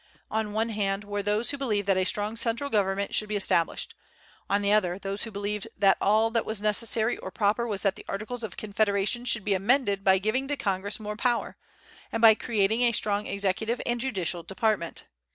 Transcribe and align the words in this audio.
On 0.31 0.45
the 0.45 0.51
one 0.53 0.69
hand, 0.69 1.03
were 1.03 1.21
those 1.21 1.51
who 1.51 1.59
believed 1.59 1.87
that 1.87 1.95
a 1.95 2.05
strong 2.05 2.35
central 2.35 2.71
government 2.71 3.13
should 3.13 3.29
be 3.29 3.35
established; 3.35 3.93
on 4.49 4.63
the 4.63 4.71
other, 4.73 4.97
those 4.97 5.25
who 5.25 5.31
believed 5.31 5.67
that 5.77 5.99
all 6.01 6.31
that 6.31 6.43
was 6.43 6.59
necessary 6.59 7.19
or 7.19 7.29
proper 7.29 7.67
was 7.67 7.83
that 7.83 7.95
the 7.95 8.05
Articles 8.09 8.43
of 8.43 8.57
Confederation 8.57 9.25
should 9.25 9.43
be 9.45 9.53
amended 9.53 10.03
by 10.03 10.17
giving 10.17 10.47
to 10.47 10.57
Congress 10.57 10.99
more 10.99 11.15
power, 11.15 11.55
and 12.11 12.19
by 12.19 12.33
creating 12.33 12.81
a 12.81 12.93
strong 12.93 13.27
executive 13.27 13.79
and 13.85 13.99
a 14.01 14.01
judicial 14.01 14.41
department. 14.41 15.03